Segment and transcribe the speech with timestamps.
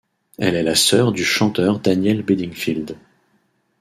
[0.39, 2.97] Elle est la sœur du chanteur Daniel Bedingfield.